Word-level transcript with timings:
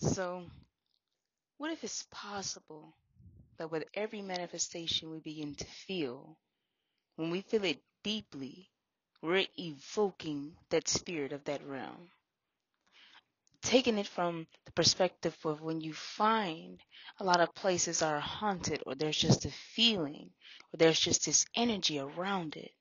So, 0.00 0.44
what 1.58 1.72
if 1.72 1.84
it's 1.84 2.06
possible 2.10 2.94
that 3.58 3.70
with 3.70 3.84
every 3.94 4.22
manifestation 4.22 5.10
we 5.10 5.20
begin 5.20 5.54
to 5.56 5.64
feel, 5.64 6.38
when 7.16 7.30
we 7.30 7.42
feel 7.42 7.64
it 7.64 7.82
deeply, 8.04 8.70
we're 9.22 9.46
evoking 9.58 10.56
that 10.70 10.88
spirit 10.88 11.32
of 11.32 11.44
that 11.44 11.64
realm? 11.66 12.10
taking 13.62 13.98
it 13.98 14.06
from 14.06 14.46
the 14.64 14.72
perspective 14.72 15.36
of 15.44 15.60
when 15.60 15.80
you 15.80 15.92
find 15.92 16.80
a 17.18 17.24
lot 17.24 17.40
of 17.40 17.54
places 17.54 18.02
are 18.02 18.20
haunted 18.20 18.82
or 18.86 18.94
there's 18.94 19.18
just 19.18 19.44
a 19.44 19.50
feeling 19.50 20.30
or 20.72 20.78
there's 20.78 21.00
just 21.00 21.26
this 21.26 21.44
energy 21.54 21.98
around 21.98 22.56
it 22.56 22.72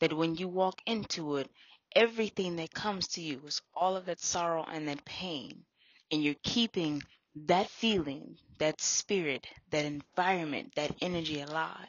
that 0.00 0.12
when 0.12 0.34
you 0.36 0.48
walk 0.48 0.80
into 0.86 1.36
it 1.36 1.50
everything 1.94 2.56
that 2.56 2.72
comes 2.74 3.08
to 3.08 3.20
you 3.20 3.40
is 3.46 3.60
all 3.74 3.96
of 3.96 4.06
that 4.06 4.20
sorrow 4.20 4.64
and 4.72 4.88
that 4.88 5.04
pain 5.04 5.64
and 6.10 6.22
you're 6.22 6.34
keeping 6.42 7.02
that 7.34 7.68
feeling 7.68 8.36
that 8.58 8.80
spirit 8.80 9.46
that 9.70 9.84
environment 9.84 10.72
that 10.74 10.94
energy 11.00 11.40
alive 11.40 11.88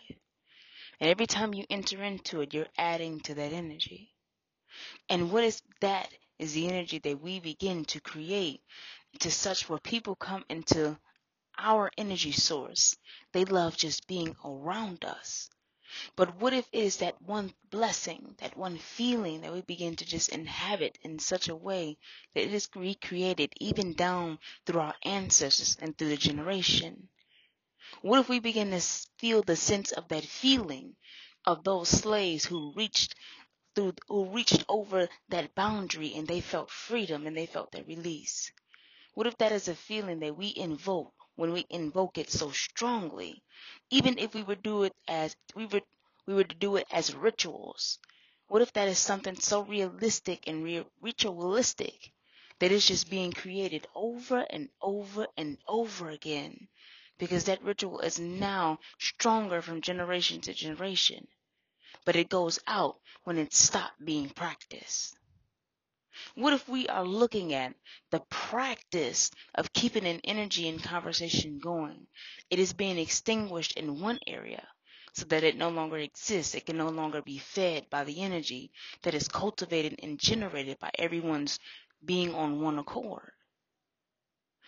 and 0.99 1.09
every 1.09 1.25
time 1.25 1.53
you 1.53 1.65
enter 1.69 2.03
into 2.03 2.41
it 2.41 2.53
you're 2.53 2.67
adding 2.77 3.19
to 3.21 3.33
that 3.33 3.53
energy 3.53 4.11
and 5.09 5.31
what 5.31 5.43
is 5.43 5.61
that 5.81 6.09
is 6.37 6.53
the 6.53 6.67
energy 6.67 6.99
that 6.99 7.21
we 7.21 7.39
begin 7.39 7.83
to 7.85 7.99
create 7.99 8.61
to 9.19 9.31
such 9.31 9.67
where 9.67 9.79
people 9.79 10.15
come 10.15 10.43
into 10.49 10.97
our 11.57 11.91
energy 11.97 12.31
source. 12.31 12.95
They 13.33 13.45
love 13.45 13.75
just 13.75 14.07
being 14.07 14.35
around 14.43 15.03
us. 15.03 15.49
But 16.15 16.35
what 16.35 16.53
if 16.53 16.67
it 16.73 16.77
is 16.77 16.97
that 16.97 17.21
one 17.21 17.53
blessing, 17.69 18.35
that 18.39 18.57
one 18.57 18.77
feeling 18.77 19.41
that 19.41 19.53
we 19.53 19.61
begin 19.61 19.95
to 19.95 20.05
just 20.05 20.29
inhabit 20.29 20.97
in 21.01 21.17
such 21.19 21.47
a 21.47 21.55
way 21.55 21.97
that 22.33 22.43
it 22.43 22.53
is 22.53 22.69
recreated 22.75 23.53
even 23.59 23.93
down 23.93 24.39
through 24.65 24.81
our 24.81 24.95
ancestors 25.03 25.77
and 25.79 25.97
through 25.97 26.09
the 26.09 26.17
generation? 26.17 27.07
What 28.01 28.19
if 28.19 28.27
we 28.27 28.39
begin 28.39 28.71
to 28.71 28.81
feel 29.17 29.43
the 29.43 29.55
sense 29.55 29.93
of 29.93 30.09
that 30.09 30.25
feeling 30.25 30.95
of 31.45 31.63
those 31.63 31.87
slaves 31.89 32.45
who 32.45 32.73
reached 32.73 33.15
through 33.75 33.93
who 34.09 34.25
reached 34.25 34.65
over 34.67 35.07
that 35.29 35.55
boundary 35.55 36.13
and 36.15 36.27
they 36.27 36.41
felt 36.41 36.69
freedom 36.69 37.27
and 37.27 37.37
they 37.37 37.45
felt 37.45 37.71
their 37.71 37.85
release? 37.85 38.51
What 39.13 39.27
if 39.27 39.37
that 39.37 39.53
is 39.53 39.67
a 39.69 39.75
feeling 39.75 40.19
that 40.19 40.37
we 40.37 40.53
invoke 40.55 41.13
when 41.35 41.53
we 41.53 41.65
invoke 41.69 42.17
it 42.17 42.29
so 42.29 42.51
strongly? 42.51 43.41
Even 43.89 44.17
if 44.19 44.33
we 44.33 44.43
would 44.43 44.61
do 44.61 44.83
it 44.83 44.93
as 45.07 45.35
we 45.55 45.65
would 45.65 45.83
we 46.29 46.35
were 46.35 46.43
to 46.43 46.55
do 46.55 46.75
it 46.75 46.85
as 46.91 47.15
rituals. 47.15 47.97
What 48.49 48.61
if 48.61 48.71
that 48.73 48.87
is 48.87 48.99
something 48.99 49.35
so 49.35 49.63
realistic 49.63 50.47
and 50.47 50.63
re- 50.63 50.85
ritualistic 51.01 52.13
that 52.59 52.71
it's 52.71 52.87
just 52.87 53.09
being 53.09 53.31
created 53.31 53.87
over 53.95 54.45
and 54.51 54.69
over 54.79 55.25
and 55.35 55.57
over 55.67 56.11
again? 56.11 56.67
Because 57.17 57.45
that 57.45 57.63
ritual 57.63 58.01
is 58.01 58.19
now 58.19 58.77
stronger 58.99 59.63
from 59.63 59.81
generation 59.81 60.39
to 60.41 60.53
generation 60.53 61.27
but 62.05 62.15
it 62.15 62.29
goes 62.29 62.59
out 62.67 62.99
when 63.23 63.39
it 63.39 63.53
stopped 63.53 64.05
being 64.05 64.29
practiced. 64.29 65.17
What 66.35 66.53
if 66.53 66.69
we 66.69 66.87
are 66.87 67.05
looking 67.05 67.53
at 67.53 67.73
the 68.11 68.21
practice 68.29 69.31
of 69.55 69.73
keeping 69.73 70.05
an 70.05 70.21
energy 70.23 70.67
and 70.67 70.81
conversation 70.81 71.59
going? 71.59 72.07
It 72.49 72.59
is 72.59 72.73
being 72.73 72.99
extinguished 72.99 73.73
in 73.73 73.99
one 73.99 74.19
area 74.27 74.67
so 75.13 75.25
that 75.25 75.43
it 75.43 75.57
no 75.57 75.69
longer 75.69 75.97
exists. 75.97 76.55
It 76.55 76.65
can 76.65 76.77
no 76.77 76.89
longer 76.89 77.21
be 77.21 77.37
fed 77.37 77.89
by 77.89 78.03
the 78.03 78.21
energy 78.21 78.71
that 79.03 79.13
is 79.13 79.27
cultivated 79.27 79.99
and 80.01 80.19
generated 80.19 80.79
by 80.79 80.91
everyone's 80.97 81.59
being 82.03 82.33
on 82.35 82.61
one 82.61 82.79
accord. 82.79 83.31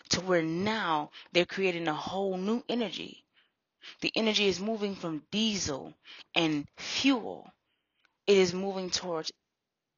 To 0.10 0.22
where 0.22 0.42
now 0.42 1.12
they're 1.32 1.46
creating 1.46 1.88
a 1.88 1.94
whole 1.94 2.38
new 2.38 2.64
energy 2.68 3.26
the 4.02 4.12
energy 4.16 4.48
is 4.48 4.60
moving 4.60 4.96
from 4.96 5.26
diesel 5.32 5.96
and 6.36 6.68
fuel. 6.78 7.52
It 8.28 8.38
is 8.38 8.54
moving 8.54 8.92
towards 8.92 9.32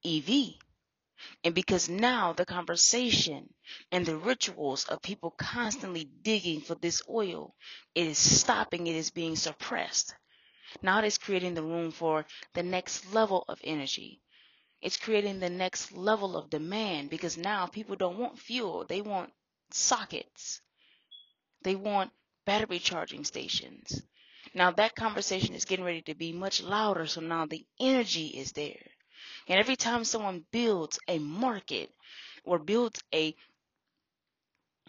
EV. 0.06 0.54
And 1.44 1.54
because 1.54 1.90
now 1.90 2.34
the 2.34 2.46
conversation 2.46 3.54
and 3.92 4.06
the 4.06 4.18
rituals 4.18 4.86
of 4.86 5.02
people 5.02 5.32
constantly 5.32 6.06
digging 6.06 6.62
for 6.62 6.76
this 6.76 7.02
oil, 7.10 7.56
it 7.96 8.08
is 8.08 8.18
stopping, 8.18 8.88
it 8.88 8.96
is 8.96 9.12
being 9.12 9.36
suppressed. 9.36 10.16
Now 10.82 11.00
it 11.00 11.06
is 11.06 11.18
creating 11.18 11.54
the 11.54 11.64
room 11.64 11.92
for 11.92 12.26
the 12.54 12.64
next 12.64 13.14
level 13.14 13.46
of 13.48 13.60
energy. 13.64 14.22
It's 14.82 14.98
creating 14.98 15.40
the 15.40 15.50
next 15.50 15.92
level 15.92 16.36
of 16.36 16.50
demand 16.50 17.10
because 17.10 17.38
now 17.38 17.68
people 17.68 17.96
don't 17.96 18.18
want 18.18 18.40
fuel, 18.40 18.86
they 18.86 19.02
want 19.02 19.32
sockets. 19.72 20.62
They 21.64 21.76
want 21.76 22.12
battery 22.46 22.80
charging 22.80 23.24
stations. 23.24 24.02
Now 24.54 24.72
that 24.72 24.96
conversation 24.96 25.56
is 25.56 25.66
getting 25.66 25.86
ready 25.86 26.02
to 26.04 26.16
be 26.16 26.34
much 26.34 26.62
louder, 26.62 27.08
so 27.08 27.22
now 27.22 27.46
the 27.46 27.66
energy 27.80 28.28
is 28.28 28.52
there. 28.52 28.86
And 29.48 29.60
every 29.60 29.76
time 29.76 30.04
someone 30.04 30.46
builds 30.52 31.00
a 31.08 31.20
market 31.20 31.92
or 32.44 32.60
builds 32.60 33.02
a 33.14 33.36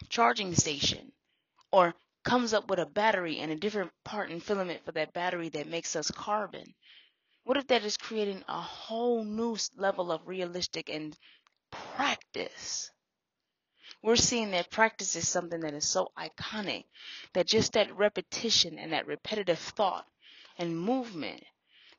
charging 0.08 0.54
station 0.54 1.12
or 1.72 1.94
comes 2.24 2.54
up 2.54 2.68
with 2.70 2.78
a 2.80 2.86
battery 2.86 3.38
and 3.38 3.52
a 3.52 3.56
different 3.56 3.92
part 4.04 4.30
and 4.30 4.42
filament 4.42 4.84
for 4.84 4.92
that 4.92 5.12
battery 5.12 5.50
that 5.50 5.68
makes 5.68 5.96
us 5.96 6.10
carbon, 6.10 6.74
what 7.44 7.56
if 7.58 7.66
that 7.68 7.84
is 7.84 7.96
creating 7.96 8.42
a 8.48 8.60
whole 8.60 9.24
new 9.24 9.56
level 9.76 10.10
of 10.12 10.26
realistic 10.26 10.90
and 10.90 11.16
practice? 11.70 12.90
we're 14.02 14.16
seeing 14.16 14.50
that 14.50 14.70
practice 14.70 15.16
is 15.16 15.26
something 15.26 15.60
that 15.60 15.74
is 15.74 15.88
so 15.88 16.08
iconic 16.18 16.84
that 17.32 17.46
just 17.46 17.72
that 17.72 17.96
repetition 17.96 18.78
and 18.78 18.92
that 18.92 19.06
repetitive 19.06 19.58
thought 19.58 20.06
and 20.58 20.78
movement 20.78 21.42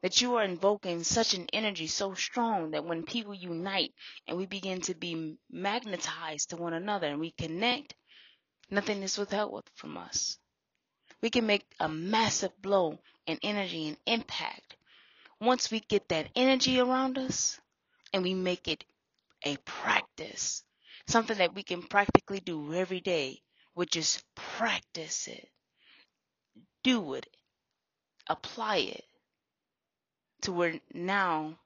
that 0.03 0.21
you 0.21 0.35
are 0.35 0.43
invoking 0.43 1.03
such 1.03 1.33
an 1.33 1.47
energy 1.51 1.87
so 1.87 2.13
strong 2.13 2.71
that 2.71 2.85
when 2.85 3.03
people 3.03 3.33
unite 3.33 3.91
and 4.27 4.37
we 4.37 4.45
begin 4.45 4.79
to 4.81 4.93
be 4.93 5.35
magnetized 5.49 6.49
to 6.51 6.57
one 6.57 6.73
another 6.73 7.07
and 7.07 7.19
we 7.19 7.31
connect, 7.31 7.95
nothing 8.69 9.03
is 9.03 9.17
withheld 9.17 9.69
from 9.75 9.97
us. 9.97 10.37
We 11.21 11.29
can 11.29 11.45
make 11.45 11.65
a 11.79 11.89
massive 11.89 12.59
blow 12.61 12.99
in 13.25 13.39
energy 13.41 13.87
and 13.87 13.97
impact 14.05 14.75
once 15.39 15.71
we 15.71 15.79
get 15.79 16.09
that 16.09 16.29
energy 16.35 16.79
around 16.79 17.17
us 17.17 17.59
and 18.13 18.23
we 18.23 18.33
make 18.33 18.67
it 18.67 18.85
a 19.43 19.57
practice 19.57 20.63
something 21.07 21.37
that 21.37 21.53
we 21.55 21.63
can 21.63 21.83
practically 21.83 22.39
do 22.39 22.73
every 22.73 22.99
day, 22.99 23.41
which 23.73 23.95
is 23.95 24.23
practice 24.35 25.27
it, 25.27 25.47
do 26.83 27.13
it, 27.13 27.27
apply 28.27 28.77
it 28.77 29.03
to 30.41 30.51
where 30.51 30.79
now 30.93 31.57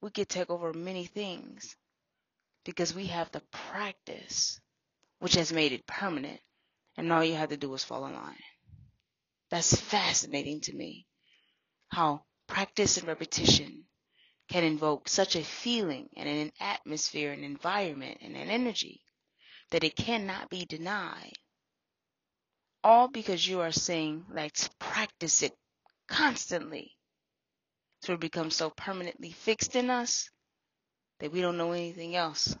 we 0.00 0.10
can 0.10 0.24
take 0.26 0.50
over 0.50 0.72
many 0.72 1.06
things 1.06 1.76
because 2.64 2.94
we 2.94 3.06
have 3.06 3.30
the 3.32 3.42
practice, 3.70 4.60
which 5.18 5.34
has 5.34 5.52
made 5.52 5.72
it 5.72 5.86
permanent, 5.86 6.40
and 6.96 7.12
all 7.12 7.24
you 7.24 7.34
have 7.34 7.50
to 7.50 7.56
do 7.56 7.72
is 7.74 7.84
fall 7.84 8.06
in 8.06 8.14
line. 8.14 8.36
That's 9.50 9.74
fascinating 9.74 10.60
to 10.62 10.74
me. 10.74 11.06
How 11.88 12.22
practice 12.46 12.98
and 12.98 13.08
repetition 13.08 13.84
can 14.48 14.64
invoke 14.64 15.08
such 15.08 15.36
a 15.36 15.44
feeling 15.44 16.08
and 16.16 16.28
an 16.28 16.52
atmosphere, 16.60 17.32
an 17.32 17.44
environment, 17.44 18.18
and 18.22 18.36
an 18.36 18.48
energy 18.48 19.02
that 19.70 19.84
it 19.84 19.96
cannot 19.96 20.50
be 20.50 20.64
denied. 20.64 21.32
All 22.84 23.08
because 23.08 23.46
you 23.46 23.60
are 23.60 23.72
saying, 23.72 24.24
let's 24.32 24.68
practice 24.78 25.42
it 25.42 25.52
constantly. 26.08 26.92
So 28.02 28.14
it 28.14 28.20
becomes 28.20 28.56
so 28.56 28.70
permanently 28.70 29.30
fixed 29.32 29.76
in 29.76 29.90
us 29.90 30.30
that 31.20 31.32
we 31.32 31.40
don't 31.40 31.58
know 31.58 31.72
anything 31.72 32.16
else. 32.16 32.56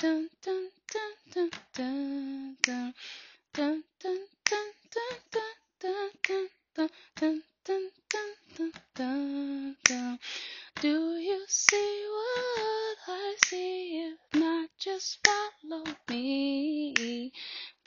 dun, 0.00 0.28
dun, 0.42 0.70
dun, 0.92 1.12
dun, 1.32 1.50
dun, 1.74 2.56
dun, 2.62 2.94
dun, 3.52 3.84
dun, 4.02 4.22
dun, 4.50 4.68
dun, 6.24 6.48
dun, 7.16 7.40
dun, 7.64 7.90
dun, 8.56 8.72
dun, 8.94 9.76
dun. 9.84 10.18
Do 10.80 11.16
you 11.16 11.44
see 11.48 12.06
what 12.08 12.98
I 13.08 13.36
see? 13.46 14.08
If 14.08 14.40
not, 14.40 14.68
just 14.78 15.18
follow 15.24 15.84
me. 16.08 17.32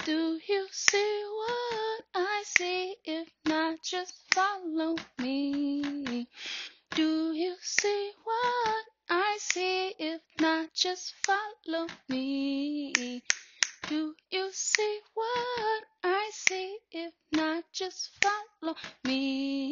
Do 0.06 0.40
you 0.48 0.68
see 0.72 1.24
what 1.26 2.06
I 2.16 2.44
see? 2.46 2.96
If 3.04 3.28
not, 3.46 3.82
just 3.82 4.14
follow 4.34 4.96
me. 5.18 6.28
Do 6.92 7.34
you 7.34 7.56
see 7.62 7.95
just 10.96 11.14
follow 11.28 11.88
me. 12.08 13.22
Do 13.90 14.16
you 14.32 14.50
see 14.54 15.00
what 15.14 15.84
I 16.06 16.32
see? 16.32 16.78
If 16.90 17.12
not, 17.34 17.66
just 17.74 18.12
follow 18.24 18.76
me. 19.04 19.65